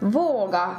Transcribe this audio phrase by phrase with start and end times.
[0.00, 0.76] våga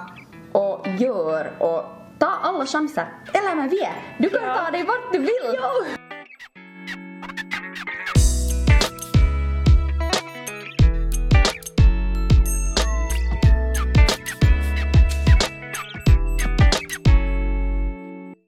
[0.52, 1.84] och gör och
[2.19, 3.06] ta alla chanser.
[3.34, 3.94] Eller men vi är.
[4.18, 4.55] Du kan Ja.
[4.66, 5.60] ta dig vart du vill.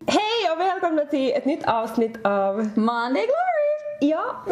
[0.08, 2.56] Hej och välkomna till ett nytt avsnitt av...
[2.76, 4.12] Monday Glory!
[4.12, 4.52] Ja, Vi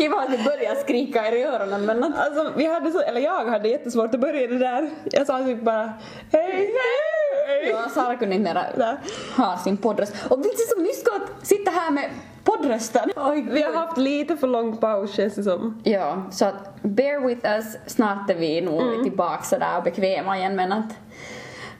[0.00, 0.22] är tillbaka!
[0.22, 0.28] Yeah!
[0.28, 2.18] Kiva att vi börjar skrika er i öronen men att...
[2.18, 4.90] alltså vi hade så, eller jag hade jättesvårt att börja det där.
[5.04, 5.92] Jag sa typ bara
[6.32, 7.70] hej, hej.
[7.70, 8.96] Ja, Sara kunde inte mera
[9.36, 10.14] ha sin poddröst.
[10.30, 12.10] Och vi är så nyss att sitta här med
[12.44, 13.10] poddrösten.
[13.16, 15.80] Oj, Vi har haft lite för lång paus känns det som.
[15.84, 17.76] Ja, så att bear with us.
[17.86, 19.04] Snart är vi nog Mm.
[19.04, 20.92] tillbaka sådär och bekväma igen men att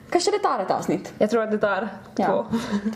[0.09, 1.13] kanske det tar ett avsnitt.
[1.17, 2.45] Jag tror att det tar Ja, två.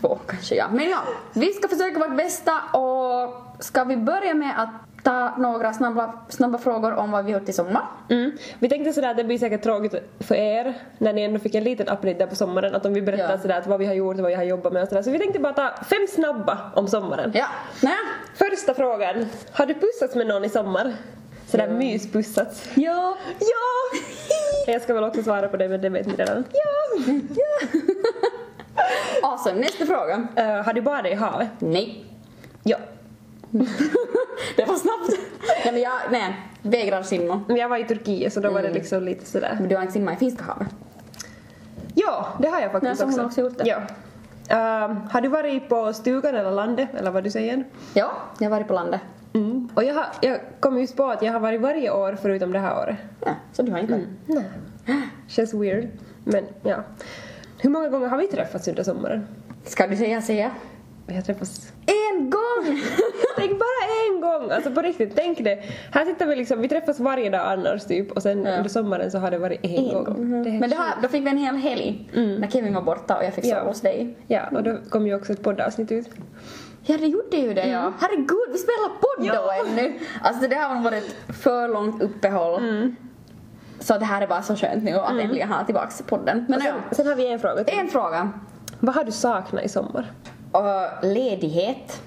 [0.00, 0.66] två kanske ja.
[0.72, 0.98] Men ja,
[1.32, 3.30] vi ska försöka vårt bästa och
[3.64, 4.68] ska vi börja med att
[5.04, 7.82] ta några snabba, snabba frågor om vad vi gjort i sommar?
[8.10, 8.32] Mm.
[8.58, 11.64] Vi tänkte sådär att det blir säkert tråkigt för er när ni ändå fick en
[11.64, 13.38] liten update där på sommaren att om vi berättar Ja.
[13.38, 15.02] sådär att vad vi har gjort och vad vi har jobbat med och sådär.
[15.02, 17.30] Så vi tänkte bara ta fem snabba om sommaren.
[17.34, 17.46] Ja,
[17.82, 17.96] Naja.
[18.34, 19.26] Första frågan.
[19.52, 20.92] Har du pussats med någon i sommar?
[21.46, 22.68] Sådär myspussats?
[22.74, 23.16] Ja.
[23.38, 23.98] Ja!
[24.72, 26.44] Jag ska väl också svara på det men det vet ni redan.
[26.52, 27.12] Ja!
[29.22, 30.26] Awesome, nästa fråga.
[30.36, 31.48] Eh, har du badat i havet?
[31.58, 32.04] Nej.
[32.62, 32.76] Ja.
[34.56, 35.20] Det var snabbt.
[35.64, 37.40] nej men jag, nej, vägrar simma.
[37.48, 38.74] Men Jag var i Turkiet så då var det Mm.
[38.78, 39.56] liksom lite sådär.
[39.60, 40.68] Men du har inte simmat i Finska havet?
[41.94, 43.20] Ja, det har jag faktiskt Nej, så hon också.
[43.20, 43.68] har också gjort det.
[43.68, 43.76] Ja.
[44.48, 47.64] Eh, har du varit på stugan eller landet eller vad du säger?
[47.94, 49.00] Ja, jag har varit på landet.
[49.34, 49.68] Mm.
[49.74, 52.58] Och jag, har, jag kom just på att jag har varit varje år förutom det
[52.58, 52.96] här året.
[53.26, 54.06] Ja, så du har inte varit?
[54.26, 54.44] Nej.
[55.28, 55.88] Känns weird.
[56.24, 56.76] Men ja.
[57.58, 59.26] Hur många gånger har vi träffats under sommaren?
[59.64, 60.50] Ska du säga säga?
[61.06, 61.72] Vi har träffats
[62.14, 62.80] En gång!
[63.36, 64.50] Tänk bara en gång!
[64.50, 65.62] Alltså på riktigt, tänk det.
[65.92, 68.56] Här sitter vi liksom, vi träffas varje dag annars typ och sen Ja.
[68.56, 70.04] under sommaren så har det varit en, En gång.
[70.04, 70.42] gång.
[70.44, 73.24] Det Men det har, då fick vi en hel helg när Kevin var borta och
[73.24, 73.56] jag fick Ja.
[73.56, 74.16] sova hos dig.
[74.26, 76.08] Ja, och då kom ju också ett poddavsnitt ut.
[76.86, 77.92] Ja, det gjorde ju det ja.
[78.00, 79.64] Herregud, vi spelar podd då Ja.
[79.66, 79.92] ännu.
[80.22, 82.94] Alltså det har varit ett för långt uppehåll.
[83.80, 86.44] Så det här är bara så skönt nu att äntligen ha tillbaks podden.
[86.48, 87.78] Men Och sen, ja, sen har vi en fråga till.
[87.78, 88.30] en fråga.
[88.80, 90.10] Vad har du saknat i sommar?
[90.54, 92.02] Och ledighet.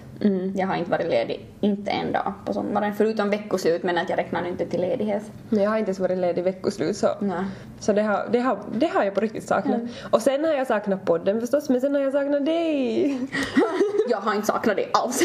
[0.56, 2.96] Jag har inte varit ledig, inte en dag på sommaren.
[2.96, 5.24] Förutom veckoslut, men att jag räknar inte till ledighet.
[5.50, 7.44] Men jag har inte ens varit ledig veckoslut så, Nej.
[7.80, 9.82] så det, har, det, har, det har jag på riktigt saknat.
[10.12, 13.20] Och sen har jag saknat podden förstås, men sen har jag saknat dig.
[14.10, 15.22] Jag har inte saknat dig alls.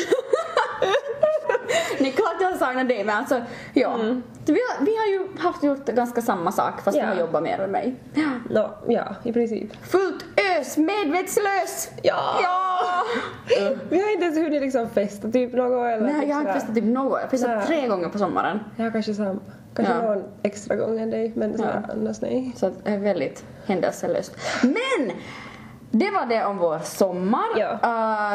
[1.99, 3.41] Det är klart jag har saknat dig men alltså,
[3.75, 3.97] ja.
[4.47, 7.03] Vi, har, vi har ju haft gjort ganska samma sak fast Ja.
[7.03, 7.95] du har jobbat mer än mig.
[8.51, 9.87] Nå, ja, i princip.
[9.87, 10.25] Fullt
[10.59, 11.91] ös, medvetslös!
[12.03, 12.39] Ja!
[12.43, 12.72] Ja!
[13.91, 16.75] Vi har inte ens hunnit liksom festa typ något eller Nej jag har inte festat
[16.75, 18.61] typ något, jag har festat tre gånger på sommaren.
[18.77, 19.41] Jag har kanske samma.
[19.77, 20.03] Kanske Ja.
[20.03, 21.93] någon extra gång än dig, men sådär, Ja.
[21.93, 22.53] annars nej.
[22.57, 24.37] Så det är väldigt händelselöst.
[24.63, 25.13] Men!
[25.91, 27.45] Det var det om vår sommar.
[27.57, 27.71] Ja.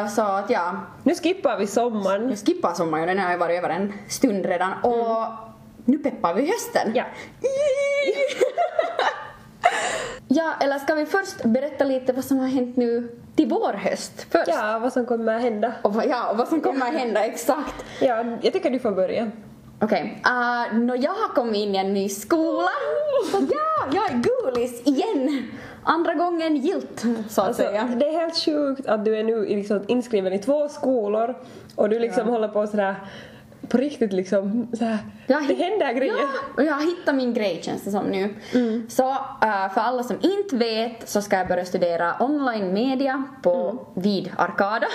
[0.02, 2.26] Uh, så att ja, Nu skippar vi sommaren.
[2.26, 5.26] nu skippar sommaren den har ju varit över en stund redan och
[5.84, 6.82] nu peppar vi hösten.
[6.86, 6.96] Mm.
[6.96, 7.04] Ja.
[10.28, 14.26] Ja, eller ska vi först berätta lite vad som har hänt nu till vår höst
[14.30, 14.48] först?
[14.48, 15.72] Ja, vad som kommer att hända.
[15.82, 17.84] Och vad, ja, och vad som kommer att hända exakt.
[18.00, 19.30] Ja, jag tycker du får börja.
[19.80, 20.80] Okej, okay.
[20.80, 22.68] uh, jag har kommit in i en ny skola.
[23.32, 25.48] Så ja, jag är gulis igen.
[25.82, 27.90] Andra gången gilt, så att Alltså, säga.
[27.96, 31.34] det är helt sjukt att du är nu liksom inskriven i två skolor
[31.74, 32.94] och du liksom håller på sådär
[33.68, 36.14] på riktigt liksom såhär, Jag det händer grejer.
[36.14, 38.34] Ja, och jag har hittat min grej känns det som nu.
[38.88, 43.86] Så eh, för alla som inte vet så ska jag börja studera online media på
[43.94, 44.86] vid Arkada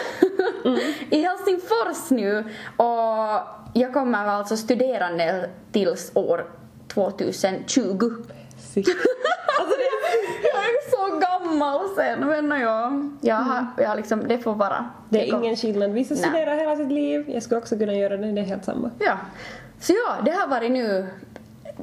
[1.09, 2.43] i Helsingfors nu.
[2.77, 6.45] Och jag kommer alltså studerande tills år
[6.93, 8.11] 2020.
[9.59, 14.37] Alltså, det är, Jag är så gammal sen men jag, jag, har, jag liksom, det
[14.37, 14.85] får vara.
[15.09, 15.91] det är Jag kom- ingen skillnad.
[15.91, 18.91] Vissa studerar hela sitt liv, jag skulle också kunna göra det, det är helt samma.
[18.99, 19.17] Ja.
[19.79, 21.07] Så ja, det har varit nu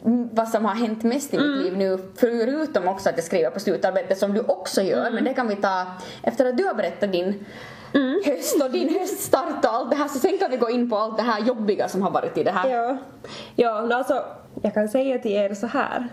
[0.04, 3.50] mm, vad som har hänt mest i mitt liv nu, förutom också att jag skriver
[3.50, 5.86] på slutarbetet som du också gör, men det kan vi ta
[6.22, 7.44] efter att du har berättat din
[8.24, 10.96] höst och din höststart och allt det här, så sen kan vi gå in på
[10.96, 12.68] allt det här jobbiga som har varit i det här.
[12.68, 12.98] Ja,
[13.56, 14.24] ja alltså
[14.62, 16.08] jag kan säga till er så här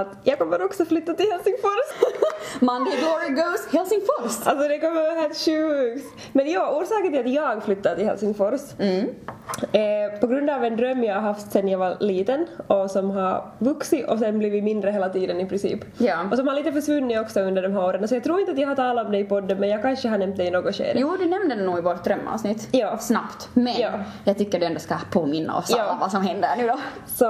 [0.00, 2.10] att jag kommer också flytta till Helsingfors.
[2.60, 4.46] Monday Glory Goes Helsingfors!
[4.46, 6.06] Alltså det kommer vara helt sjukt.
[6.32, 8.60] Men ja, orsaken till att jag flyttade till Helsingfors
[9.72, 13.10] Eh, på grund av en dröm jag har haft sedan jag var liten och som
[13.10, 15.80] har vuxit och sen blivit mindre hela tiden i princip.
[15.98, 16.16] Ja.
[16.30, 18.08] Och som har lite försvunnit också under de här åren.
[18.08, 20.08] Så jag tror inte att jag har talat om det i podden men jag kanske
[20.08, 20.92] har nämnt det i något skede.
[21.00, 22.68] Jo, du nämnde det nog i vårt drömavsnitt.
[22.72, 22.98] Ja.
[22.98, 23.48] Snabbt.
[23.54, 23.90] Men Ja.
[24.24, 25.82] jag tycker du ändå ska påminna oss Ja.
[25.82, 26.78] alla vad som händer nu då.
[27.06, 27.26] Så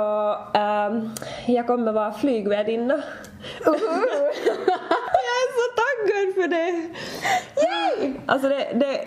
[0.58, 1.10] ehm,
[1.46, 2.12] jag kommer vara
[2.52, 2.94] flygvärdinna.
[3.64, 3.74] jag
[5.38, 6.88] är så taggad för det!
[7.62, 8.14] Yay!
[8.26, 9.06] Alltså det, det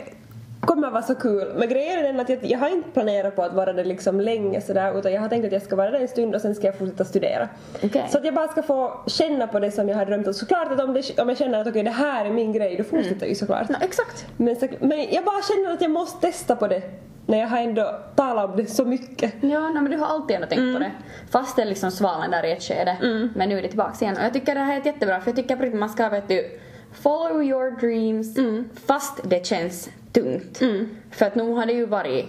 [0.62, 1.54] kommer vara så kul.
[1.58, 4.22] Men grejen är den att jag, jag har inte planerat på att vara det liksom
[4.22, 6.56] länge sådär utan jag har tänkt att jag ska vara där en stund och sen
[6.56, 7.50] ska jag fortsätta studera.
[7.84, 8.06] Okej.
[8.10, 10.34] Så att jag bara ska få känna på det som jag har drömt om.
[10.34, 12.84] Såklart att om, det, om jag känner att okej det här är min grej då
[12.84, 13.66] fortsätter jag ju såklart.
[13.70, 14.26] Ja, exakt.
[14.38, 16.82] Men, så, men jag bara känner att jag måste testa på det
[17.26, 19.34] när jag har ändå talat om det så mycket.
[19.42, 20.74] Ja, nej, men du har alltid ändå tänkt Mm.
[20.74, 20.92] på det.
[21.32, 22.98] Fast det är liksom svalen där i ett skede.
[23.36, 24.18] Men nu är det tillbaka igen.
[24.18, 26.28] Och jag tycker det här är jättebra för jag tycker på riktigt man ska vet
[26.28, 26.60] du
[26.94, 28.70] follow your dreams Mm.
[28.86, 30.60] fast det känns tungt.
[31.12, 32.26] För att nu har det ju varit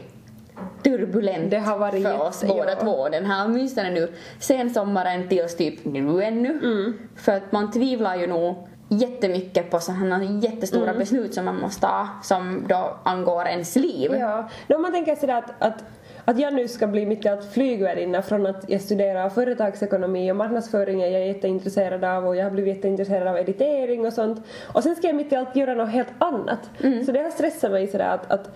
[0.82, 2.76] turbulent Det har varit för oss båda ja.
[2.80, 3.08] två.
[3.08, 6.50] Den här åtminstone nu sensommaren tills typ nu ännu.
[6.62, 6.92] Mm.
[7.16, 10.98] För att man tvivlar ju nog jättemycket på sådana jättestora Mm.
[10.98, 14.14] beslut som man måste ta som då angår ens liv.
[14.20, 15.84] Ja, om man tänker sådär att, att,
[16.24, 20.36] att jag nu ska bli mitt i allt flygvärdinna från att jag studerar företagsekonomi och
[20.36, 24.46] marknadsföring är jag jätteintresserad av och jag har blivit jätteintresserad av editering och sånt.
[24.72, 26.70] Och sen ska jag mitt i allt göra något helt annat.
[27.06, 28.50] Så det har stressat mig sådär att, att,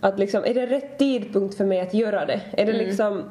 [0.00, 2.40] att liksom, är det rätt tidpunkt för mig att göra det?
[2.52, 3.22] Är det liksom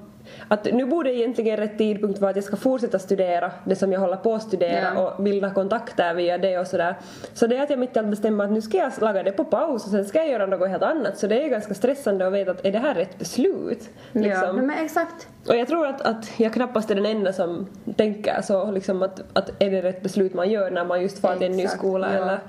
[0.48, 4.00] att nu borde egentligen rätt tidpunkt vara att jag ska fortsätta studera det som jag
[4.00, 5.02] håller på att studera Ja.
[5.16, 6.96] och bilda kontakter via det och sådär.
[7.34, 9.32] Så det är att jag mitt i allt bestämmer att nu ska jag laga det
[9.32, 11.18] på paus och sen ska jag göra något helt annat.
[11.18, 13.90] Så det är ganska stressande att veta att är det här rätt beslut?
[14.12, 14.56] Ja, Liksom.
[14.56, 15.28] men exakt.
[15.48, 17.68] Och jag tror att, att jag knappast är den enda som
[17.98, 21.36] tänker så liksom att, att är det rätt beslut man gör när man just far
[21.36, 22.22] till en ny skola ja.
[22.24, 22.40] eller,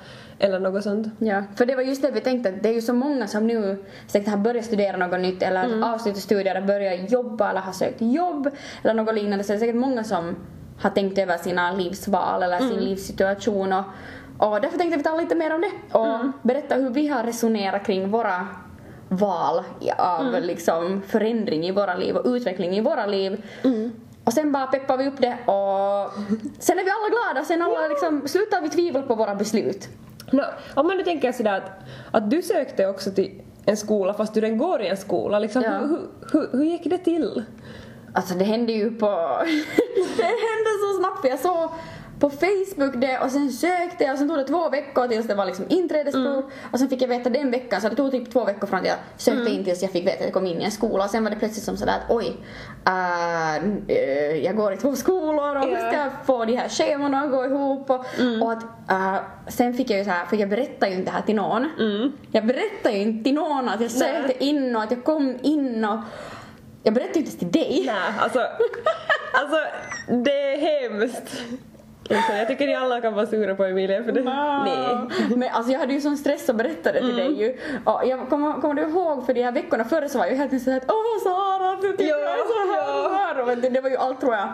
[0.41, 1.07] eller något sånt.
[1.19, 3.47] Ja, för det var just det vi tänkte att det är ju så många som
[3.47, 5.83] nu säkert har börjat studera något nytt eller Mm.
[5.83, 8.51] avslutat studier och börjat jobba eller har sökt jobb
[8.83, 10.37] eller något liknande så det är säkert många som
[10.81, 12.69] har tänkt över sina livsval eller Mm.
[12.69, 13.85] sin livssituation och,
[14.39, 16.33] och därför tänkte vi tala lite mer om det och Mm.
[16.43, 18.47] berätta hur vi har resonerat kring våra
[19.09, 19.65] val
[19.99, 20.43] av Mm.
[20.43, 23.43] liksom förändring i våra liv och utveckling i våra liv.
[23.65, 23.93] Mm.
[24.25, 26.11] Och sen bara peppar vi upp det och
[26.59, 29.89] sen är vi alla glada, sen alla liksom, slutar vi tvivla på våra beslut.
[30.31, 30.44] Nå,
[30.75, 31.71] om man nu tänker sådär att,
[32.11, 35.62] att du sökte också till en skola fast du redan går i en skola, liksom,
[35.62, 35.71] Ja.
[35.71, 37.43] hur, hur, hur, hur gick det till?
[38.15, 39.06] Alltså det hände ju på...
[40.17, 41.71] det hände så snabbt för jag såg
[42.21, 45.35] på Facebook det och sen sökte jag och sen tog det två veckor tills det
[45.35, 48.45] var liksom inträdesprov och sen fick jag veta den veckan så det tog typ två
[48.45, 50.65] veckor från att jag sökte in tills jag fick veta att jag kom in i
[50.65, 52.37] en skola och sen var det plötsligt som sådär att oj,
[52.87, 53.57] äh,
[53.89, 55.93] äh, jag går i två skolor och hur ska Ja.
[56.05, 58.05] jag få de här schemana att gå ihop och,
[58.43, 59.17] och att äh,
[59.49, 61.69] sen fick jag ju så här, för jag berättade ju inte det här till någon.
[62.33, 65.85] Jag berättade ju inte till någon att jag sökte in och att jag kom in
[65.85, 65.99] och
[66.83, 67.83] jag berättade ju inte till dig.
[67.87, 68.39] Nej, alltså,
[69.33, 69.57] alltså
[70.25, 70.59] det är
[70.89, 71.41] hemskt.
[72.11, 74.23] Liksom, jag tycker ni alla kan vara sura på Emilia för det.
[74.23, 74.99] Nej.
[75.37, 77.57] Men alltså jag hade ju sån stress att berätta det till dig ju.
[77.85, 80.39] Och jag kommer, kommer du ihåg för de här veckorna före så var jag ju
[80.41, 83.55] helt såhär att åh Sara, du tycker Ja, jag är så här, ja.
[83.55, 84.49] du, det var ju allt tror jag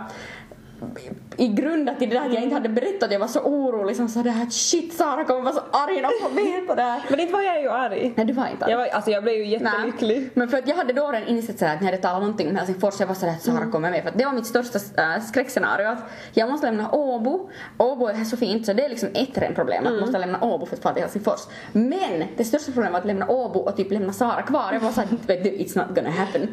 [1.37, 4.09] i grunden till det där att jag inte hade berättat, jag var så orolig som
[4.09, 7.03] så det här shit Sara kommer vara så arg när hon får veta det här.
[7.11, 8.13] Men inte var jag ju arg.
[8.17, 8.71] Nej du var inte arg.
[8.71, 10.21] Jag, var, alltså jag blev ju jättelycklig.
[10.21, 12.21] Nej, men för att jag hade då redan insett sådär att när jag hade talat
[12.21, 14.03] någonting om Helsingfors, jag var sådär att Sara kommer med.
[14.03, 15.99] För att det var mitt största äh, skräckscenario att
[16.33, 17.51] jag måste lämna Åbo.
[17.79, 20.41] Åbo är så fint så det är liksom ett rent problem att jag måste lämna
[20.41, 21.41] Åbo för att fara till Helsingfors.
[21.73, 24.71] Men det största problemet var att lämna Åbo och typ lämna Sara kvar.
[24.73, 26.49] Jag var såhär, vet du, it's not gonna happen.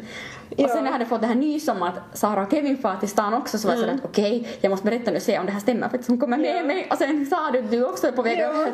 [0.56, 0.64] Ja.
[0.64, 2.96] Och sen när jag hade fått det här nys om att Sara och Kevin far
[2.96, 5.46] till stan också så var jag sådär okej, jag måste berätta nu och se om
[5.46, 6.62] det här stämmer för att hon kommer med Ja.
[6.64, 6.88] mig.
[6.90, 8.66] Och sen sa du du också är på väg Ja.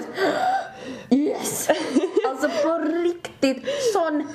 [1.11, 1.69] Yes!
[2.31, 4.29] Alltså på riktigt sån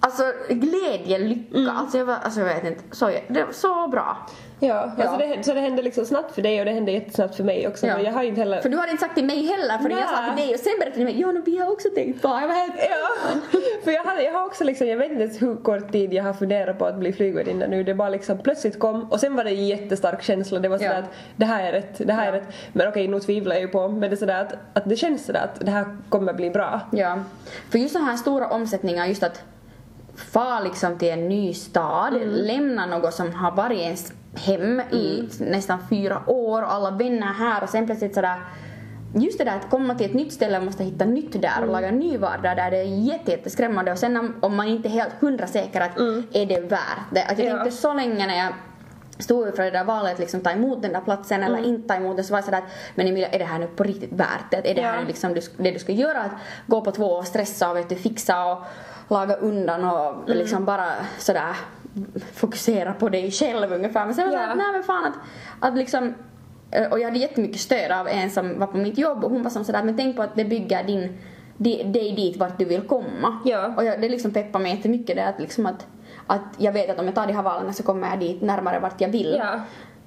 [0.00, 4.16] Alltså glädje, lycka, alltså jag var, alltså jag vet inte, så, det var så bra.
[4.66, 5.04] Ja, Ja.
[5.04, 7.68] Alltså det, så det hände liksom snabbt för dig och det hände jättesnabbt för mig
[7.68, 7.86] också.
[7.86, 7.94] Ja.
[7.96, 8.60] Men jag har inte heller...
[8.60, 10.72] För du hade inte sagt till mig heller för jag sa till dig och sen
[10.80, 12.74] berättade du mig, ja vi har också tänkt på, helt...
[12.78, 13.30] Ja,
[13.84, 16.24] för jag, hade, jag har också liksom, jag vet inte ens hur kort tid jag
[16.24, 17.82] har funderat på att bli flygvärdinna nu.
[17.84, 20.58] Det bara liksom plötsligt kom och sen var det en jättestark känsla.
[20.58, 20.98] Det var sådär Ja.
[20.98, 22.48] att det här är rätt, det här är rätt.
[22.72, 23.88] Men okej, nu tvivlar jag ju på.
[23.88, 26.80] Men det är sådär att, att det känns sådär att det här kommer bli bra.
[26.92, 27.18] Ja.
[27.70, 29.42] För just så här stora omsättningar, just att
[30.32, 35.78] fara liksom till en ny stad, lämna något som har varit ens hem i nästan
[35.90, 38.36] fyra år och alla vänner här och sen plötsligt sådär
[39.14, 41.66] Just det där att komma till ett nytt ställe och måste hitta nytt där och
[41.72, 44.90] laga en ny vardag där det är jätte, jätteskrämmande och sen om- man inte är
[44.90, 45.96] helt hundra säker att
[46.32, 47.24] är det värt det.
[47.24, 47.52] Att jag Ja.
[47.56, 48.52] tänkte så länge när jag
[49.18, 52.16] stod inför det där valet liksom ta emot den där platsen eller inte ta emot
[52.16, 54.50] den så var jag sådär att men Emilia är det här nu på riktigt värt
[54.50, 54.70] det?
[54.70, 55.00] Är det här Ja.
[55.00, 56.18] nu liksom du, det du ska göra?
[56.20, 56.32] Att
[56.66, 58.58] gå på två och stressa och vet du, fixa och
[59.08, 60.86] laga undan och liksom bara
[61.18, 61.56] sådär
[62.34, 64.04] fokusera på dig själv ungefär.
[64.06, 64.46] Men sen var jag Ja.
[64.46, 65.14] såhär, nej men fan att,
[65.68, 66.14] att liksom
[66.70, 69.42] eh, och jag hade jättemycket stöd av en som var på mitt jobb och hon
[69.42, 71.18] var som sådär, men tänk på att det bygger din,
[71.56, 73.38] di- dig dit vart du vill komma.
[73.44, 73.74] Ja.
[73.76, 75.86] Och jag, det liksom peppar mig jättemycket det att liksom att,
[76.26, 78.78] att jag vet att om jag tar de här valen så kommer jag dit närmare
[78.80, 79.36] vart jag vill.
[79.38, 79.60] Ja.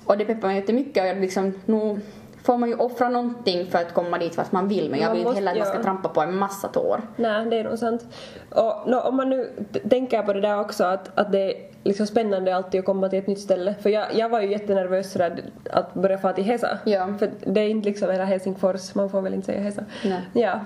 [0.06, 2.00] Och det peppar mig jättemycket och jag liksom, nu
[2.46, 5.18] får man ju offra någonting för att komma dit vart man vill men jag Man
[5.18, 5.84] vill inte heller att man ska ja.
[5.84, 7.02] trampa på en massa tår.
[7.16, 8.08] Nej, det är nog sant.
[8.50, 9.50] Och nå, om man nu
[9.90, 13.20] tänker på det där också att, att det är liksom spännande alltid att komma till
[13.20, 13.76] ett nytt ställe.
[13.82, 16.78] För jag, jag var ju jättenervös sådär att börja fara till Hesa.
[16.84, 17.14] Ja.
[17.20, 19.86] För det är inte liksom, eller Helsingfors, man får väl inte säga Hesa.
[20.04, 20.22] Nej.
[20.34, 20.60] Ja.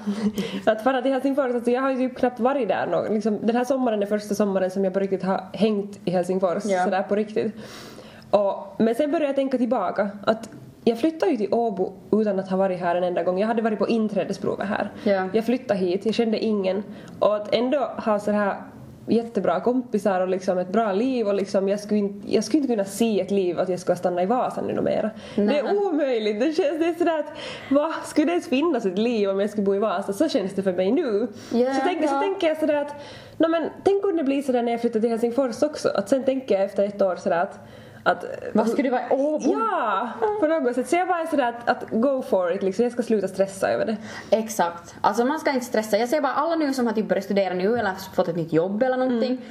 [0.72, 3.56] att fara till Helsingfors, alltså jag har ju typ knappt varit där nå, liksom, Den
[3.56, 6.84] här sommaren är första sommaren som jag på riktigt har hängt i Helsingfors, Ja.
[6.84, 7.56] sådär på riktigt.
[8.30, 10.50] Och, men sen började jag tänka tillbaka att
[10.90, 13.40] jag flyttade ju till Åbo utan att ha varit här en enda gång.
[13.40, 14.92] Jag hade varit på inträdesprovet här.
[15.04, 15.30] Ja.
[15.34, 16.84] Jag flyttade hit, jag kände ingen.
[17.20, 18.56] Och att ändå ha så här
[19.08, 22.74] jättebra kompisar och liksom ett bra liv och liksom jag skulle inte, jag skulle inte
[22.74, 25.10] kunna se ett liv att jag ska stanna i Vasa nu mera.
[25.36, 26.40] Det är omöjligt.
[26.40, 27.34] Det känns det är sådär att
[27.72, 30.14] vad skulle det ens finnas ett liv om jag skulle bo i Vasa?
[30.14, 31.28] Så känns det för mig nu.
[31.52, 32.22] Ja, så, tänker, så ja.
[32.22, 32.96] tänker jag sådär att
[33.38, 35.90] no, men, tänk om det blir sådär när jag flyttar till Helsingfors också.
[35.90, 37.60] Att sen tänker jag efter ett år sådär att
[38.10, 39.54] att, Vad skulle det vara i Åbo?
[39.54, 40.90] Ja, på något sätt.
[40.90, 42.84] Så jag bara är sådär att, att go for it liksom.
[42.84, 43.98] Jag ska sluta stressa över det.
[44.30, 44.96] Exakt.
[45.02, 45.98] Alltså man ska inte stressa.
[45.98, 48.54] Jag ser bara alla nu som har typ börjat studera nu eller fått ett nytt
[48.54, 49.42] jobb eller någonting.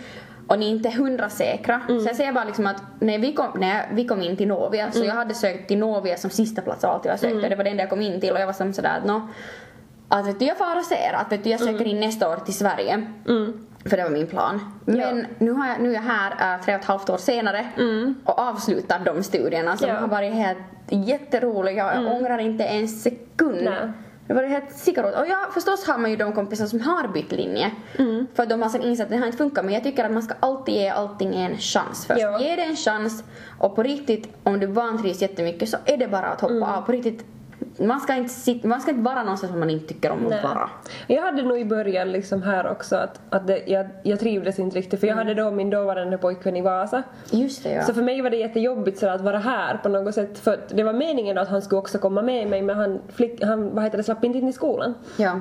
[0.47, 1.81] Och ni är inte hundra säkra.
[1.87, 4.93] Så jag säger bara liksom att när vi kom, när vi kom in till Novia,
[4.93, 7.49] så jag hade sökt till Novia som sista plats av allt jag sökte.
[7.49, 9.29] Det var det enda jag kom in till och jag var som sådär att nå,
[10.09, 12.55] att vet du, jag får ser att vet du, jag söker in nästa år till
[12.55, 13.07] Sverige.
[13.85, 14.61] För det var min plan.
[14.85, 17.67] Men nu, har jag, nu är jag här äh, tre och ett halvt år senare
[18.25, 19.95] och avslutar de studierna som Ja.
[19.95, 20.59] har varit helt
[20.91, 21.95] jätteroliga.
[21.95, 23.63] Jag ångrar inte en sekund.
[23.65, 23.93] Nej.
[24.27, 25.15] Det var helt sikarot.
[25.15, 27.71] Och ja, förstås har man ju de kompisar som har bytt linje.
[28.35, 29.63] För att de har sen insett att det här inte funkar.
[29.63, 32.21] Men jag tycker att man ska alltid ge allting en chans först.
[32.21, 32.41] Ja.
[32.41, 33.25] Ge det en chans
[33.59, 36.83] och på riktigt, om du vantrivs jättemycket så är det bara att hoppa av.
[36.83, 37.25] På riktigt,
[37.79, 40.43] man ska inte, sitta, man ska inte vara någonstans som man inte tycker om att
[40.43, 40.71] vara.
[41.07, 44.77] Jag hade nog i början liksom här också att, att det, jag, jag trivdes inte
[44.79, 47.03] riktigt för jag hade då min dåvarande pojkvän i Vasa.
[47.31, 47.83] Just det ja.
[47.83, 50.83] Så för mig var det jättejobbigt så att vara här på något sätt för det
[50.83, 53.99] var meningen att han skulle också komma med mig men han, flick, han vad heter
[53.99, 54.95] det, slapp inte in i skolan.
[55.17, 55.41] ja.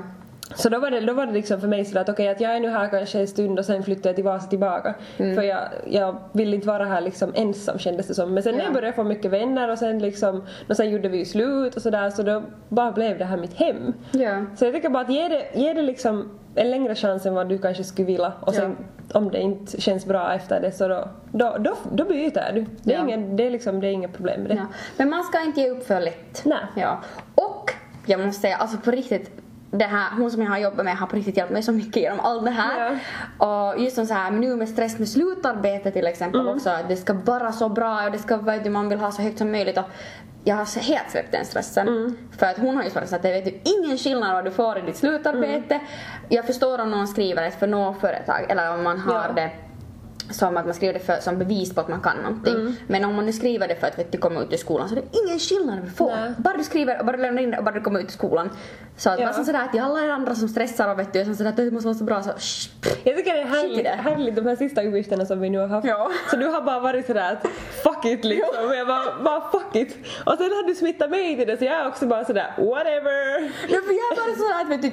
[0.55, 2.55] Så då var det, då var det liksom för mig så att okej att jag
[2.55, 4.93] är nu här kanske en stund och sen flyttar jag till Vasa tillbaka.
[5.17, 8.33] För jag, jag vill inte vara här liksom ensam kändes det som.
[8.33, 8.65] Men sen när Ja.
[8.65, 11.81] jag började få mycket vänner och sen liksom, och sen gjorde vi ju slut och
[11.81, 13.93] sådär så då bara blev det här mitt hem.
[14.11, 14.45] Ja.
[14.55, 17.49] Så jag tycker bara att ge det, ge det liksom en längre chans än vad
[17.49, 18.75] du kanske skulle vilja och sen
[19.13, 22.65] om det inte känns bra efter det så då, då, då, då byter du.
[22.83, 23.03] Det är, Ja.
[23.03, 24.55] ingen, det är liksom, det är inget problem med det.
[24.55, 24.65] Ja.
[24.97, 26.41] Men man ska inte ge upp för lätt.
[26.45, 26.57] Nej.
[26.75, 27.01] Ja.
[27.35, 27.71] Och
[28.05, 29.31] jag måste säga, alltså på riktigt,
[29.71, 31.95] det här, hon som jag har jobbat med har på riktigt hjälpt mig så mycket
[31.95, 32.99] genom allt det här.
[33.37, 36.53] Och just som så här, nu med stress med slutarbete till exempel Mm.
[36.55, 39.37] också, det ska vara så bra och det ska vara, man vill ha så högt
[39.37, 39.77] som möjligt.
[39.77, 39.83] Och
[40.43, 41.87] jag har helt släppt den stressen.
[41.87, 42.17] Mm.
[42.37, 44.77] För att hon har ju sagt att det vet du ingen skillnad vad du får
[44.77, 45.75] i ditt slutarbete.
[45.75, 45.87] Mm.
[46.29, 49.33] Jag förstår om någon skriver ett för något företag eller om man har Ja.
[49.35, 49.51] det
[50.29, 52.53] som att man skriver det för, som bevis på att man kan någonting.
[52.55, 52.75] Mm.
[52.87, 54.95] Men om man nu skriver det för att vet, du kommer ut i skolan så
[54.95, 56.09] det är ingen skillnad vi får.
[56.15, 56.31] Nej.
[56.37, 58.13] Bara du skriver och bara du lämnar in det och bara du kommer ut i
[58.13, 58.49] skolan.
[58.97, 59.25] Så att Ja.
[59.33, 61.57] bara sådär att till alla er andra som stressar och vet du, som sådär att
[61.57, 62.69] det måste vara så bra så shh,
[63.03, 63.89] Jag tycker det är härligt, det.
[63.89, 65.87] härligt de här sista uppgifterna som vi nu har haft.
[65.87, 66.11] Ja.
[66.29, 67.47] Så du har bara varit sådär att
[67.83, 68.73] fuck it liksom.
[68.77, 69.95] Jag bara, bara fuck it.
[70.25, 73.41] Och sen har du smittat mig till det så jag är också bara sådär whatever.
[73.69, 74.91] Ja, för jag är bara sådär att vet du,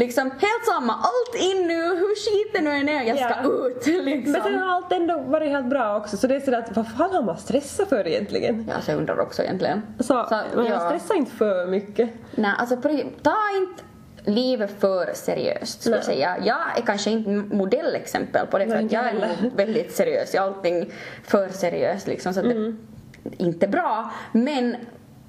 [0.00, 3.66] liksom helt samma, allt in nu, hur skit det nu än är, jag ska Ja.
[3.68, 4.34] ut liksom.
[4.74, 7.38] Allt ändå varit helt bra också så det är sådär att vad fan har man
[7.38, 8.66] stressat för egentligen?
[8.68, 9.82] Ja, så jag undrar också egentligen.
[10.00, 10.88] Så, men jag ja.
[10.88, 12.10] stressar inte för mycket.
[12.34, 12.76] Nej, alltså
[13.22, 13.82] ta inte
[14.30, 16.36] livet för seriöst skulle jag säga.
[16.44, 20.38] Jag är kanske inte modellexempel på det för Nej, att jag är väldigt seriös i
[20.38, 20.90] allting
[21.24, 22.78] för seriöst liksom så att Mm.
[23.22, 24.10] det inte är bra.
[24.32, 24.76] Men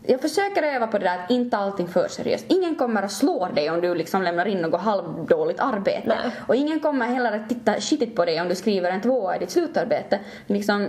[0.07, 2.45] jag försöker öva på det där att inte allting för seriöst.
[2.47, 6.07] Ingen kommer att slå dig om du liksom lämnar in något halvdåligt arbete.
[6.07, 6.31] Nej.
[6.47, 9.39] Och ingen kommer heller att titta skitigt på dig om du skriver en tvåa i
[9.39, 10.19] ditt slutarbete.
[10.47, 10.87] Liksom,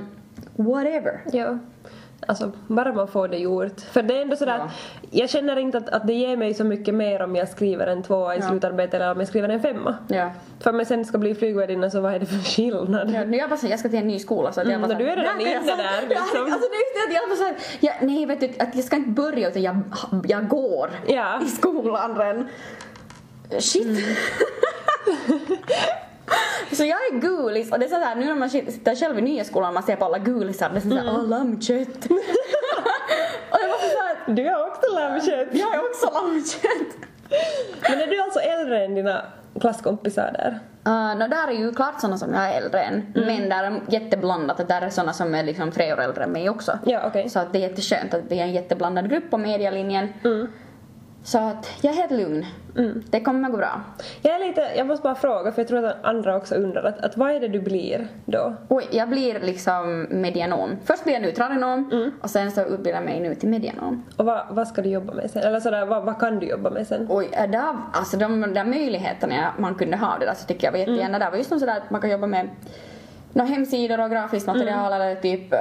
[0.56, 1.20] whatever.
[1.32, 1.58] Ja.
[2.28, 3.80] Alltså bara man får det gjort.
[3.80, 4.64] För det är ändå sådär Ja.
[4.64, 4.70] att
[5.10, 8.02] jag känner inte att, att det ger mig så mycket mer om jag skriver en
[8.02, 8.48] tvåa i Ja.
[8.48, 9.96] slutarbetet eller om jag skriver en femma.
[10.08, 10.30] Ja.
[10.60, 13.10] För om jag sen ska bli flygvärdinna så vad är det för skillnad?
[13.10, 14.98] Ja, nu jag bara jag ska till en ny skola så att jag Mm, bara
[14.98, 17.28] men du är redan "Nej, inne där, liksom." alltså det är just det att jag
[17.28, 19.76] bara så här, jag, nej vet du, att jag ska inte börja utan jag,
[20.28, 21.40] jag går Ja.
[21.42, 22.48] i skolan redan.
[23.60, 23.98] Shit.
[26.72, 29.22] Så jag är gulis och det är så här nu när man sitter själv i
[29.22, 31.30] nya skolan och man ser på alla gulisar, det är såhär mm.
[31.30, 32.04] lammkött.
[33.50, 35.48] och jag var så här, Du har också lammkött.
[35.52, 36.96] jag är också lammkött.
[37.90, 39.22] Men är du alltså äldre än dina
[39.60, 40.58] klasskompisar där?
[40.86, 43.12] Uh, no, där är ju klart såna som jag är äldre än.
[43.14, 43.26] Mm.
[43.26, 44.60] Men där är jätteblandat.
[44.60, 46.78] Att där är såna som är liksom tre år äldre än mig också.
[46.84, 47.28] Ja, okej.
[47.28, 50.08] Så att det är jätteskönt att vi är en jätteblandad grupp på medialinjen.
[50.24, 50.48] Mm.
[51.26, 52.46] Så att jag är helt lugn.
[53.10, 53.80] Det kommer gå bra.
[54.22, 57.00] Jag är lite, jag måste bara fråga för jag tror att andra också undrar att,
[57.04, 58.54] att vad är det du blir då?
[58.68, 60.76] Oj, jag blir liksom medianom.
[60.84, 62.10] Först blir jag nutradenom Mm.
[62.22, 64.04] och sen så utbildar jag mig nu till medianom.
[64.16, 65.42] Och vad, vad ska du jobba med sen?
[65.42, 67.06] Eller sådär, vad, vad kan du jobba med sen?
[67.10, 70.72] Oj, är där, alltså de där möjligheterna man kunde ha det där så tycker jag
[70.72, 72.48] var jättegärna där var just sådär att man kan jobba med
[73.36, 75.58] några hemsidor och grafiskt material eller typ uh,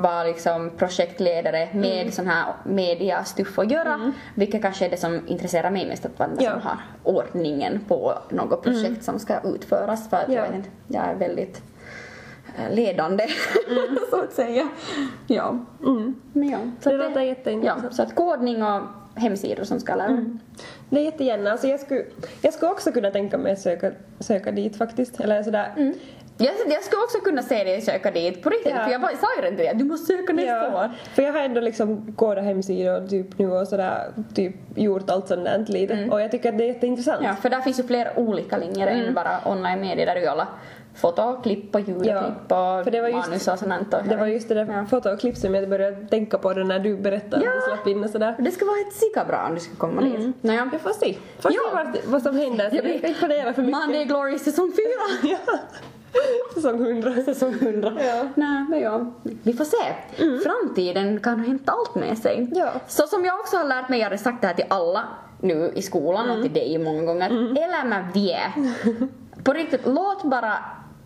[0.00, 4.12] vara liksom projektledare med sån här mediastuff att göra.
[4.34, 6.50] Vilket kanske är det som intresserar mig mest, att vara Ja.
[6.50, 10.10] som har ordningen på något projekt som ska utföras.
[10.10, 10.34] För att Ja.
[10.34, 11.62] jag, jag är väldigt
[12.58, 13.26] eh, ledande,
[14.10, 14.68] så att säga.
[15.26, 15.58] Ja.
[16.32, 16.58] Men ja.
[16.80, 17.94] Så Det låter ja, jätteintressant.
[17.94, 18.82] så att kodning och
[19.14, 20.24] hemsidor som ska lära.
[20.90, 21.50] Det är jättegärna.
[21.52, 22.04] Alltså jag, skulle,
[22.42, 23.90] jag skulle också kunna tänka mig att söka,
[24.20, 25.20] söka dit faktiskt.
[25.20, 25.92] Eller sådär.
[26.38, 28.84] Jag, jag skulle också kunna se dig söka dit på riktigt, Ja.
[28.84, 30.90] för jag bara, sa ju redan till dig att du måste söka nästa år.
[31.14, 35.44] För jag har ändå liksom kodat hemsidor typ nu och sådär, typ gjort allt sånt
[35.44, 36.08] där lite.
[36.10, 37.20] Och jag tycker att det är jätteintressant.
[37.24, 40.48] Ja, för där finns ju flera olika linjer än bara online media där du alla
[40.96, 43.94] foto, klipp och ljudklipp och för det var just- manus och sånt.
[43.94, 44.86] Och Det var just det där Ja.
[44.86, 47.50] foto och klipp som jag började tänka på det när du berättade Ja.
[47.50, 48.34] att du slapp in och sådär.
[48.38, 50.34] Det ska vara ett sika bra om du ska komma dit.
[50.40, 50.68] Naja.
[50.72, 51.14] Vi får se.
[51.40, 51.60] Får Ja.
[51.70, 52.70] se vad, vad som händer.
[52.70, 53.80] Så vi ska inte planera för mycket.
[53.80, 54.72] Monday Glory säsong
[55.22, 55.28] 4!
[55.46, 55.58] Ja.
[56.54, 57.24] Säsong 100.
[57.24, 57.92] Säsong 100.
[57.98, 58.28] Ja.
[58.34, 59.12] Nej, men ja.
[59.22, 59.84] Vi får se.
[60.44, 62.50] Framtiden kan hämta allt med sig.
[62.54, 62.72] Ja.
[62.88, 65.04] Så som jag också har lärt mig, jag har sagt det här till alla
[65.40, 68.52] nu i skolan och till dig många gånger, att elämä vie.
[69.44, 70.58] På riktigt, låt bara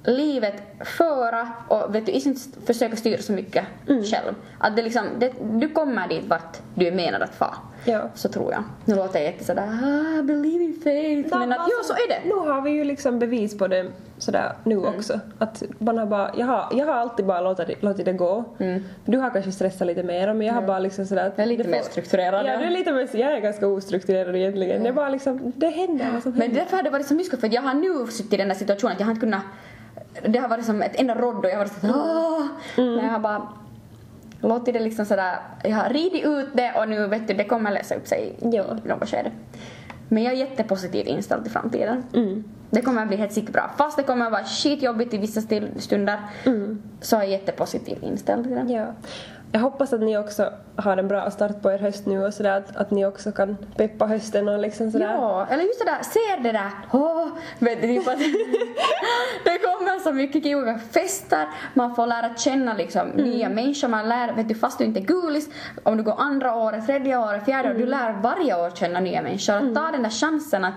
[0.05, 4.35] livet föra och vet du, inte försöka styra så mycket själv.
[4.59, 7.47] Att det liksom, det, du kommer dit vart du är menad att få.
[7.85, 8.09] Ja.
[8.14, 8.64] Så tror jag.
[8.85, 11.38] Nu låter jag jätte sådär, ah, believe in faith.
[11.38, 12.28] Men att, jo, så är det.
[12.28, 13.87] Nu har vi ju liksom bevis på det
[14.19, 14.88] sådär nu Mm.
[14.95, 15.21] också.
[15.38, 18.45] Att man har bara, jag har, jag har alltid bara låtit, låtit det gå.
[19.05, 21.49] Du har kanske stressat lite mer men jag har bara liksom sådär att Jag är
[21.49, 22.59] lite mer strukturerad, Ja, ja.
[22.59, 24.83] du är lite mer, jag är ganska ostrukturerad egentligen.
[24.83, 26.61] Det är bara liksom, det händer vad som Men händer.
[26.61, 28.93] därför har det varit så mycket för jag har nu suttit i den där situationen
[28.93, 29.43] att jag har inte kunnat
[30.26, 32.46] det har varit som ett enda rodd och jag har varit såhär Åh!
[32.76, 33.48] Men jag har bara
[34.40, 37.70] låtit det liksom sådär, jag har ridit ut det och nu vet du det kommer
[37.70, 38.64] lösa upp sig Ja.
[38.84, 39.30] i något skede.
[40.08, 42.04] Men jag är jättepositivt inställd till framtiden.
[42.14, 42.45] Mm.
[42.71, 43.71] Det kommer att bli helt säkert bra.
[43.76, 45.40] Fast det kommer att vara skitjobbigt i vissa
[45.78, 46.19] stunder
[47.00, 48.73] så är jag jättepositivt inställd till det.
[48.73, 48.86] Ja.
[49.52, 52.56] Jag hoppas att ni också har en bra start på er höst nu och sådär
[52.58, 55.15] att, att ni också kan peppa hösten och liksom sådär.
[55.15, 58.19] Ja, eller just det där, ser det där, åh, vet du, typ att
[59.45, 64.32] det kommer så mycket kiviga fester, man får lära känna liksom nya människor, man lär,
[64.32, 65.49] vet du, fast du inte är gulis,
[65.82, 69.23] om du går andra året, tredje året, fjärde året, du lär varje år känna nya
[69.23, 69.54] människor.
[69.54, 70.75] Att ta den där chansen att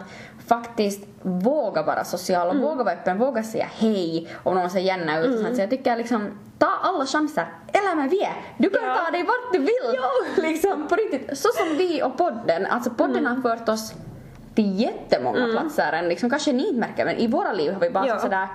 [0.48, 5.20] faktiskt våga vara social och våga vara öppen, våga säga hej om någon ser gärna
[5.20, 5.56] ut sånt.
[5.56, 8.34] Så jag tycker liksom, ta alla chanser, eller med vi är.
[8.58, 8.96] Du kan Ja.
[9.06, 10.00] ta dig vart du vill.
[10.52, 11.38] Liksom på riktigt.
[11.38, 13.94] Så som vi och podden, alltså podden har fört oss
[14.56, 17.90] till jättemånga platser än liksom, kanske ni inte märker men i våra liv har vi
[17.90, 18.20] bara Ja.
[18.20, 18.48] sådär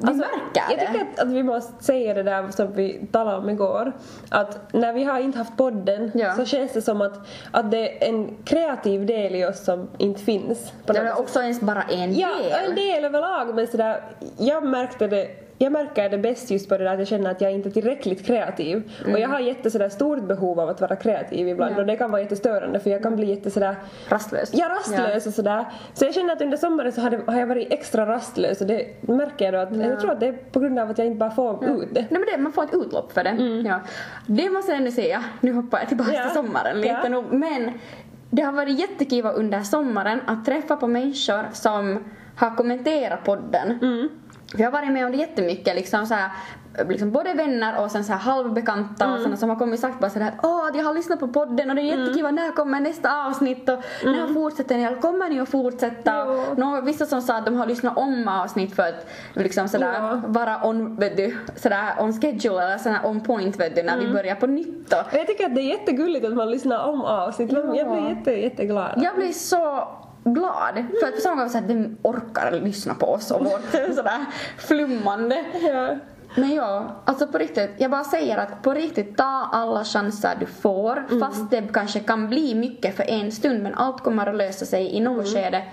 [0.00, 0.86] vi Alltså, märker jag det.
[0.86, 3.92] tycker att, att vi måste säga det där som vi talade om igår.
[4.28, 6.34] Att när vi har inte haft podden Ja.
[6.34, 7.18] så känns det som att,
[7.50, 10.72] att det är en kreativ del i oss som inte finns.
[10.86, 12.68] På det är också ens bara en Ja, del.
[12.70, 14.02] en del överlag men sådär,
[14.38, 15.28] jag märkte det
[15.62, 17.70] jag märker det bäst just på det där att jag känner att jag inte är
[17.70, 18.92] tillräckligt kreativ.
[19.12, 21.76] Och jag har jätte sådär stort behov av att vara kreativ ibland Mm.
[21.78, 21.80] Ja.
[21.80, 23.76] och det kan vara jättestörande för jag kan bli jätte sådär
[24.08, 24.50] Rastlös.
[24.54, 25.64] Ja, rastlös och sådär.
[25.94, 28.66] Så jag känner att under sommaren så har, det, har jag varit extra rastlös och
[28.66, 31.06] det märker jag då att jag tror att det är på grund av att jag
[31.06, 32.00] inte bara får ut det.
[32.00, 33.34] Nej men det, man får ett utlopp för det.
[33.68, 33.80] Ja.
[34.26, 36.22] Det måste jag ändå säga, nu hoppar jag tillbaka Ja.
[36.22, 37.08] till sommaren lite Ja.
[37.08, 37.72] nog, men
[38.30, 42.04] det har varit jättekul under sommaren att träffa på människor som
[42.36, 43.78] har kommenterat podden.
[44.52, 46.30] För jag har varit med om det jättemycket, liksom så här,
[46.88, 50.00] liksom både vänner och sen så här halvbekanta och sådana som har kommit och sagt
[50.00, 52.80] bara sådär att åh, jag har lyssnat på podden och det är jättekul, när kommer
[52.80, 56.10] nästa avsnitt och när fortsätter ni, kommer ni att fortsätta?
[56.14, 56.44] Ja.
[56.56, 60.20] Nå, vissa som sa att de har lyssnat om avsnitt för att liksom sådär Ja.
[60.26, 64.08] vara on, vet du, sådär on schedule eller sådär on point vet du, när vi
[64.12, 64.92] börjar på nytt.
[64.92, 67.52] Och jag tycker att det är jättegulligt att man lyssnar om avsnitt.
[67.52, 68.92] Jag blir jätte, jätteglad.
[68.96, 69.88] Jag blir så
[70.24, 74.26] glad för att på samma gång såhär, vem orkar lyssna på oss och vårt sådär
[74.58, 75.44] flummande.
[75.62, 75.96] Ja.
[76.34, 80.46] Men ja, alltså på riktigt, jag bara säger att på riktigt ta alla chanser du
[80.46, 84.66] får fast det kanske kan bli mycket för en stund men allt kommer att lösa
[84.66, 85.64] sig i något skede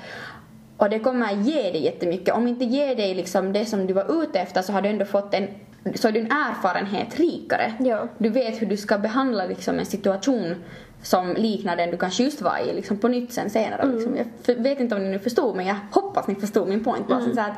[0.78, 2.36] och det kommer ge dig jättemycket.
[2.36, 5.06] Om inte ge dig liksom det som du var ute efter så har du ändå
[5.06, 5.48] fått en
[5.96, 7.74] så är din erfarenhet rikare.
[7.80, 8.08] Ja.
[8.18, 10.56] Du vet hur du ska behandla liksom en situation
[11.04, 13.82] som liknar den du kanske just var i liksom på nytt sen senare.
[13.82, 13.96] Mm.
[13.96, 14.18] Liksom.
[14.46, 17.08] Jag vet inte om ni nu förstod men jag hoppas ni förstod min point.
[17.08, 17.36] Bara Mm.
[17.36, 17.54] så att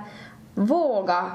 [0.54, 1.32] våga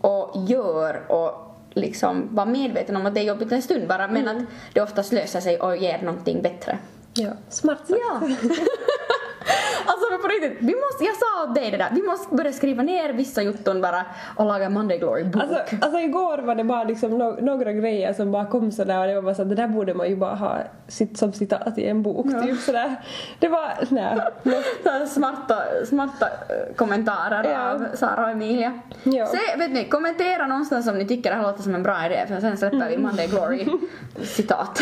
[0.00, 4.22] och gör och liksom vara medveten om att det är jobbigt en stund bara men
[4.28, 4.36] Mm.
[4.36, 6.78] att det oftast löser sig och ger någonting bättre.
[7.14, 8.00] Ja, smart sagt.
[8.10, 8.20] Ja.
[10.24, 13.12] på riktigt, vi måste, jag sa åt dig det där, vi måste börja skriva ner
[13.12, 14.04] vissa jutton bara
[14.36, 15.42] och laga Monday Glory bok.
[15.42, 19.06] Alltså, alltså igår var det bara liksom no några grejer som bara kom sådär och
[19.06, 20.58] det var bara så att det där borde man ju bara ha
[20.88, 22.42] sitt, som citat i en bok Ja.
[22.42, 22.96] typ sådär.
[23.38, 24.18] Det var, nej.
[24.84, 27.70] Här smarta, smarta eh, kommentarer Ja.
[27.70, 28.80] av Sara och Emilia.
[29.02, 29.26] Ja.
[29.26, 32.24] Så vet ni, kommentera någonstans om ni tycker det här låter som en bra idé
[32.28, 32.88] för sen släpper Mm.
[32.88, 33.66] vi Monday Glory
[34.22, 34.80] citat.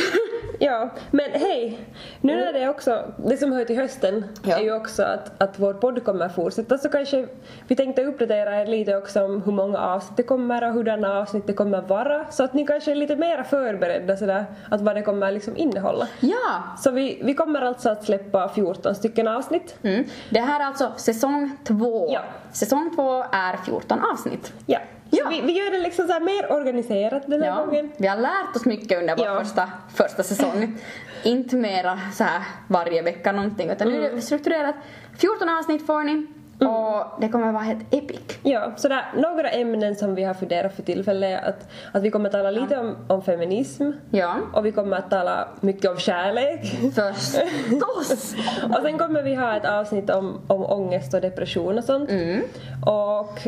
[0.58, 1.78] Ja, men hej!
[2.20, 4.58] Nu när det är också, det som hör till hösten Ja.
[4.58, 7.26] är ju också att, att vår podd kommer fortsätta så kanske
[7.68, 11.46] vi tänkte uppdatera er lite också om hur många avsnitt det kommer och hurdana avsnitt
[11.46, 15.02] det kommer vara så att ni kanske är lite mer förberedda sådär att vad det
[15.02, 16.08] kommer liksom innehålla.
[16.20, 16.62] ja!
[16.78, 19.74] Så vi, vi kommer alltså att släppa 14 stycken avsnitt.
[19.82, 20.04] Mm.
[20.30, 22.08] Det här är alltså säsong två.
[22.12, 22.20] Ja.
[22.52, 24.52] Säsong två är 14 avsnitt.
[24.66, 24.78] Ja.
[25.14, 25.26] Ja.
[25.30, 27.92] Vi, vi gör det liksom så mer organiserat den här Ja, gången.
[27.96, 29.40] vi har lärt oss mycket under vår Ja.
[29.44, 30.78] första, första säsong.
[31.22, 34.16] Inte mera så här varje vecka någonting utan nu är Mm.
[34.16, 34.74] det strukturerat.
[35.18, 36.26] 14 avsnitt får ni
[36.66, 38.20] och det kommer vara helt epic.
[38.42, 42.10] Ja, så där, några ämnen som vi har funderat för tillfället är att, att vi
[42.10, 44.36] kommer att tala lite om, om feminism Ja.
[44.52, 46.60] och vi kommer att tala mycket om kärlek.
[46.94, 48.34] Förstås!
[48.76, 52.10] och sen kommer vi ha ett avsnitt om, om ångest och depression och sånt.
[52.10, 52.42] Mm.
[52.86, 53.38] Och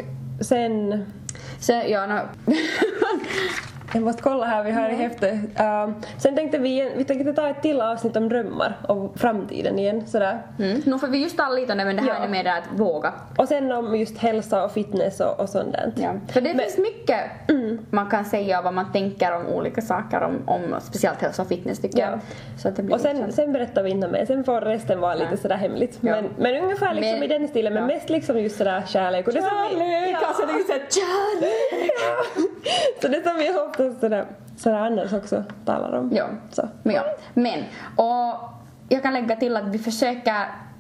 [0.40, 1.05] sen...
[1.61, 2.20] Så, ja, no.
[3.94, 5.35] Jag måste kolla här, vi har i häftet.
[5.35, 10.07] Uh, sen tänkte vi, vi tänkte ta ett till avsnitt om drömmar och framtiden igen
[10.07, 10.42] sådär.
[10.59, 10.83] mm.
[10.87, 12.24] Nu får vi just tala lite om det men det här Ja.
[12.24, 13.12] är mer att våga.
[13.38, 15.92] Och sen om just hälsa och fitness och, och sånt där.
[15.96, 16.12] Ja.
[16.33, 17.20] För det Men- finns mycket
[17.90, 21.78] man kan säga vad man tänker om olika saker om, om speciellt hälsa och fitness
[21.80, 22.11] tycker Ja.
[22.11, 22.20] jag.
[22.61, 25.14] Så att det blir Och sen, sen berättar vi inte mer, sen får resten vara
[25.14, 25.98] lite sådär hemligt.
[26.00, 26.11] Ja.
[26.14, 29.26] Men, men ungefär liksom Men- i den stilen, men mest liksom just sådär kärlek.
[29.28, 30.16] Och det som vi, Kärlek!
[30.22, 30.26] ja.
[30.26, 31.90] Alltså det är ju såhär kärlek!
[33.02, 36.10] Så det som vi oftast sådär, sådär annars också talar om.
[36.14, 36.26] Ja.
[36.50, 36.68] Så.
[36.82, 37.02] Men, ja.
[37.34, 37.64] Men,
[37.96, 38.50] och
[38.88, 40.34] jag kan lägga till att vi försöker,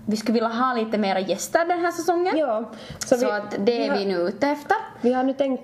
[0.06, 2.36] vi skulle vilja ha lite mera gäster den här säsongen.
[2.38, 2.64] Ja,
[2.98, 4.76] Så, så, vi, att det är har, vi nu ute efter.
[5.00, 5.62] vi har nu tänkt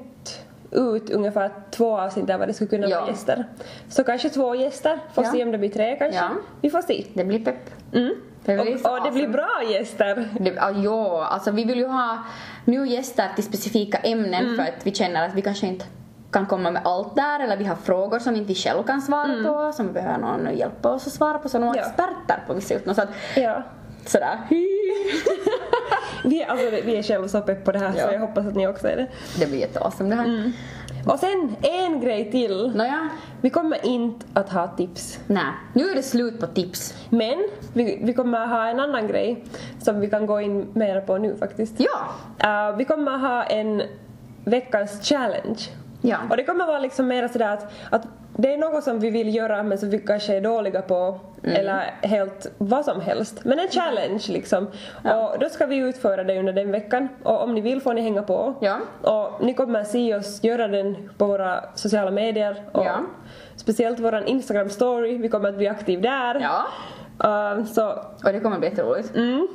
[0.72, 3.00] ut ungefär två avsnitt där det skulle kunna Ja.
[3.00, 3.44] vara gäster.
[3.88, 5.30] Så kanske två gäster, får Ja.
[5.32, 6.18] se om det blir tre kanske.
[6.20, 6.30] Ja.
[6.60, 7.04] Vi får se.
[7.14, 7.70] Det blir pepp.
[7.92, 8.14] Mm.
[8.44, 10.28] Det blir så och, och det blir bra gäster.
[10.40, 12.18] Det, ja, ja, alltså vi vill ju ha
[12.64, 14.56] nu gäster till specifika ämnen Mm.
[14.56, 15.84] för att vi känner att vi kanske inte
[16.32, 19.44] kan komma med allt där eller vi har frågor som inte vi själv kan svara
[19.44, 21.84] på som vi behöver någon hjälpa oss att svara på så några Mm.
[21.84, 21.88] Ja.
[22.04, 23.62] experter på vissa utgång så att Ja.
[24.06, 24.38] sådär
[26.24, 28.06] Vi, är- alltså, vi är själva så pepp på det här Ja.
[28.06, 29.06] så jag hoppas att ni också är det.
[29.38, 30.24] det blir jätteawesome det här.
[30.24, 30.52] Mm.
[31.06, 32.72] Och sen en grej till.
[32.74, 33.08] Nåja,
[33.40, 35.18] Vi kommer inte att ha tips.
[35.26, 36.94] nej, nu är det slut på tips.
[37.10, 39.44] Men vi, vi kommer att ha en annan grej
[39.82, 41.74] som vi kan gå in mer på nu faktiskt.
[41.78, 42.00] Ja,
[42.70, 43.82] Uh, vi kommer att ha en
[44.44, 45.58] veckans challenge.
[46.00, 46.16] Ja.
[46.30, 48.02] Och det kommer vara liksom mer sådär att, att
[48.36, 51.56] det är något som vi vill göra men som vi kanske är dåliga på Mm.
[51.56, 53.40] eller helt vad som helst.
[53.44, 54.66] Men en challenge liksom.
[55.04, 55.28] Ja.
[55.28, 58.00] Och då ska vi utföra det under den veckan och om ni vill får ni
[58.00, 58.54] hänga på.
[58.60, 58.78] Ja.
[59.02, 62.96] Och ni kommer att se oss göra den på våra sociala medier och Ja.
[63.56, 66.40] speciellt våran Instagram story, vi kommer att bli aktiv där.
[66.40, 66.64] ja.
[67.24, 69.16] Uh, så Och det kommer bli jätteroligt.
[69.16, 69.48] Mm.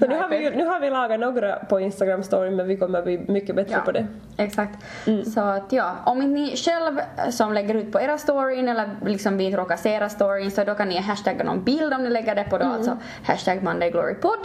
[0.00, 3.02] Så nu, har vi, nu har vi lagat några på Instagram story men vi kommer
[3.02, 4.06] bli mycket bättre Ja, på det.
[4.36, 4.78] exakt.
[5.06, 5.24] Mm.
[5.24, 7.00] Så att ja, om inte ni själv
[7.30, 10.74] som lägger ut på era storyn eller liksom vi råkar se era storyn så då
[10.74, 12.76] kan ni hashtagga någon bild om ni lägger det på då, Mm.
[12.76, 14.38] alltså hashtag mondayglorypod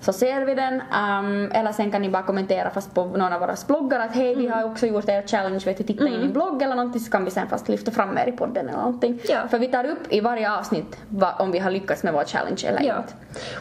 [0.00, 0.74] så ser vi den.
[0.74, 4.32] Um, eller sen kan ni bara kommentera fast på någon av våra bloggar att hej
[4.32, 4.42] Mm.
[4.44, 7.00] vi har också gjort er challenge, vet du, titta in i min blogg eller någonting
[7.00, 9.20] så kan vi sen fast lyfta fram er i podden eller någonting.
[9.28, 9.38] Ja.
[9.50, 12.62] För vi tar upp i varje avsnitt va, om vi har lyckats med vår challenge
[12.68, 12.96] eller Ja.
[12.96, 13.12] inte.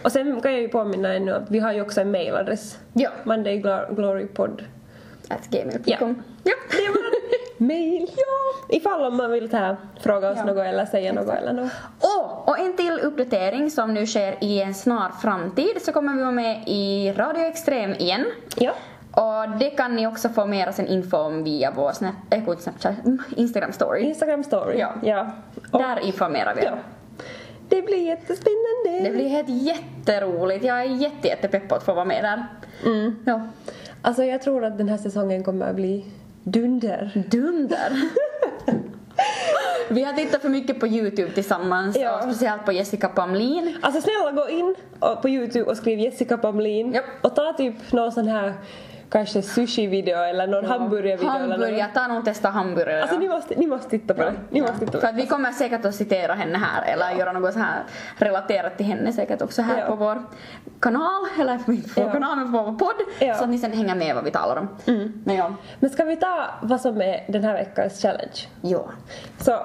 [0.04, 2.78] Och sen kan jag ju påminna ännu att vi har ju också en mailadress.
[2.94, 3.10] Ja.
[3.24, 4.64] Mondayglorypod.
[5.30, 5.84] At gmail.com.
[5.86, 5.98] Ja.
[6.44, 6.54] ja.
[6.72, 8.08] Det är vår mail.
[8.18, 8.76] Ja.
[8.76, 10.46] Ifall om man vill ta, här, fråga oss Ja.
[10.46, 11.72] något eller säga något eller något.
[12.00, 16.22] Och, och en till uppdatering som nu sker i en snar framtid så kommer vi
[16.22, 18.26] vara med i Radio Extrem igen.
[18.56, 18.72] Ja.
[19.12, 22.44] Och det kan ni också få mera sen info om via vår snap, äh,
[23.36, 24.02] Instagram story.
[24.02, 24.80] Instagram story.
[24.80, 24.94] Ja.
[25.04, 25.28] ja.
[25.72, 26.64] Och, Där informerar vi.
[26.66, 26.72] ja.
[27.70, 29.10] Det blir jättespännande.
[29.10, 30.66] Det blir helt jätteroligt.
[30.66, 32.46] Jag är jätte, jättepepp på att få vara med där.
[32.86, 33.16] Mm.
[33.26, 33.48] Ja.
[34.02, 36.06] Alltså jag tror att den här säsongen kommer att bli
[36.44, 37.24] dunder.
[37.32, 38.02] Dunder!
[39.90, 42.16] vi har tittat för mycket på Youtube tillsammans Ja.
[42.18, 43.78] och speciellt på Jessica Pamlin.
[43.82, 44.76] Alltså snälla gå in
[45.22, 47.06] på Youtube och skriv Jessica Pamlin Japp.
[47.22, 48.54] och ta typ någon sån här
[49.16, 53.02] kanske sushi-video eller någon hamburgervideo eller Hamburgare, ta nog testa hamburgare.
[53.02, 54.34] Alltså ni måste, ni måste titta på det.
[54.50, 55.14] Ni måste titta på För det.
[55.14, 57.84] att vi kommer säkert att citera henne här eller göra något så här
[58.18, 59.86] relaterat till henne säkert också här Ja.
[59.88, 60.24] på vår
[60.80, 62.12] kanal, eller på vår Ja.
[62.12, 62.96] kanal men på vår podd.
[63.20, 63.26] Ja.
[63.26, 63.38] Mm.
[63.38, 64.68] Så att ni sen hänger med vad vi talar om.
[65.24, 68.40] Men ja, Men ska vi ta vad som är den här veckans challenge?
[68.62, 68.86] ja.
[69.38, 69.60] Så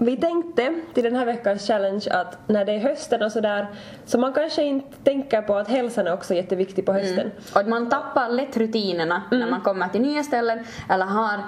[0.00, 3.66] vi tänkte till den här veckans challenge att när det är hösten och sådär
[4.04, 7.30] så man kanske inte tänker på att hälsan är också jätteviktig på hösten.
[7.54, 9.40] Och att man tappar lätt rutinerna Mm.
[9.40, 10.58] när man kommer till nya ställen
[10.90, 11.40] eller har,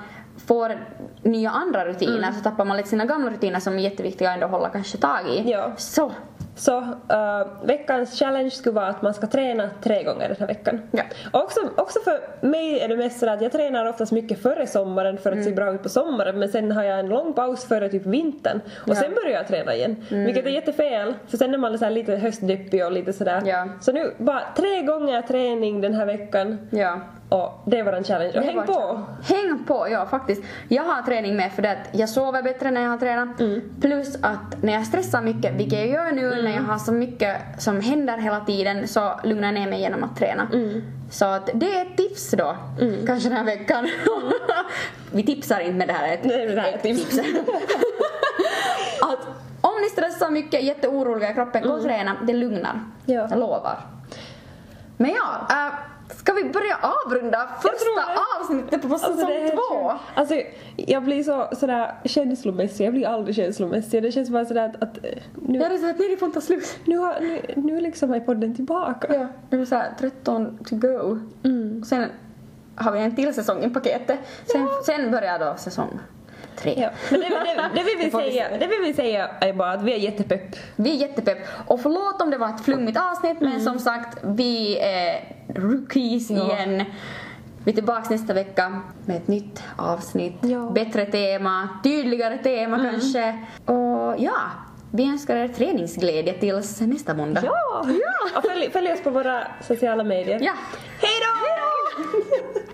[0.47, 0.87] får
[1.23, 2.35] nya andra rutiner Mm.
[2.35, 5.29] så tappar man lätt sina gamla rutiner som är jätteviktiga ändå att hålla kanske tag
[5.29, 5.51] i.
[5.51, 5.73] Ja.
[5.77, 6.13] Så,
[6.61, 6.87] Så uh,
[7.65, 10.81] veckans challenge skulle vara att man ska träna tre gånger den här veckan.
[10.91, 11.03] Ja.
[11.33, 14.67] Och också, också för mig är det mest så att jag tränar oftast mycket före
[14.67, 15.45] sommaren för att Mm.
[15.45, 18.61] se bra ut på sommaren men sen har jag en lång paus före typ vintern
[18.77, 18.95] och Ja.
[18.95, 19.97] sen börjar jag träna igen.
[20.09, 23.43] Vilket är jättefel för sen är man så lite höstdeppig och lite sådär.
[23.45, 23.69] Ja.
[23.81, 27.01] Så nu bara tre gånger träning den här veckan ja.
[27.31, 28.39] Och det var en challenge.
[28.39, 29.01] Och häng på!
[29.23, 30.43] Häng på, ja faktiskt.
[30.69, 33.41] Jag har träning med för det att jag sover bättre när jag har tränat.
[33.41, 33.61] Mm.
[33.81, 37.37] Plus att när jag stressar mycket, vilket jag gör nu när jag har så mycket
[37.59, 40.49] som händer hela tiden, så lugnar jag ner mig genom att träna.
[40.53, 40.83] Mm.
[41.11, 42.57] Så att det är ett tips då,
[43.07, 43.89] kanske den här veckan.
[45.13, 47.19] Vi tipsar inte med det här, är ett, Nej, det här är ett tips.
[49.03, 49.27] att
[49.61, 52.71] om ni stressar mycket, jätteoroliga i kroppen, gå och träna, det lugnar.
[52.71, 52.93] Mm.
[53.05, 53.27] Ja.
[53.31, 53.81] Jag lovar.
[54.97, 59.93] Men ja, äh, ska vi börja avrunda första avsnittet på säsong Alltså, är helt två?
[60.15, 60.35] Alltså
[60.77, 64.03] jag blir så sådär känslomässig, jag blir aldrig känslomässig.
[64.03, 66.41] Det känns bara sådär att, att eh, nu, Jag hade sagt nej, det får inte
[66.41, 66.79] slut.
[66.85, 69.15] nu, har, nu, nu liksom är podden tillbaka.
[69.15, 71.19] Ja, det är såhär 13 to go.
[71.45, 71.85] Mm.
[71.85, 72.09] Sen
[72.77, 74.19] har vi en till säsong i paketet.
[74.53, 76.01] Sen, sen börjar då säsong
[76.57, 76.75] tre.
[76.77, 76.91] Ja.
[77.11, 79.83] Men det, det, det, vi vill vi säga, det vi vill säga är bara att
[79.83, 80.57] vi är jättepepp.
[80.77, 81.39] Vi är jättepepp.
[81.67, 86.37] Och förlåt om det var ett flummigt avsnitt men som sagt, vi är rookies Ja.
[86.59, 86.85] igen.
[87.65, 90.37] Vi är tillbaka nästa vecka med ett nytt avsnitt.
[90.41, 90.71] Ja.
[90.75, 93.39] Bättre tema, tydligare tema kanske.
[93.65, 94.37] Och ja,
[94.91, 97.43] vi önskar er träningsglädje tills nästa måndag.
[97.45, 97.87] Ja!
[98.37, 100.41] Och följ, följ oss på våra sociala medier.
[100.43, 100.53] Ja.
[101.01, 102.70] Hej då!